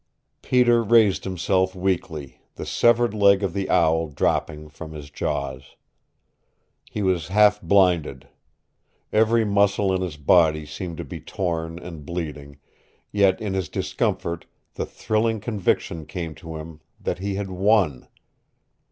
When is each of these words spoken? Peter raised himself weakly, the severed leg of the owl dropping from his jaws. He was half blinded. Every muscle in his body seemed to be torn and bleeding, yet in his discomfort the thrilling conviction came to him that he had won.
Peter 0.41 0.81
raised 0.83 1.25
himself 1.25 1.75
weakly, 1.75 2.41
the 2.55 2.65
severed 2.65 3.13
leg 3.13 3.43
of 3.43 3.53
the 3.53 3.69
owl 3.69 4.07
dropping 4.07 4.67
from 4.67 4.93
his 4.93 5.11
jaws. 5.11 5.75
He 6.89 7.03
was 7.03 7.27
half 7.27 7.61
blinded. 7.61 8.27
Every 9.13 9.45
muscle 9.45 9.93
in 9.93 10.01
his 10.01 10.17
body 10.17 10.65
seemed 10.65 10.97
to 10.97 11.05
be 11.05 11.19
torn 11.21 11.77
and 11.77 12.03
bleeding, 12.03 12.57
yet 13.11 13.39
in 13.39 13.53
his 13.53 13.69
discomfort 13.69 14.47
the 14.73 14.87
thrilling 14.87 15.39
conviction 15.39 16.07
came 16.07 16.33
to 16.33 16.55
him 16.55 16.81
that 16.99 17.19
he 17.19 17.35
had 17.35 17.51
won. 17.51 18.07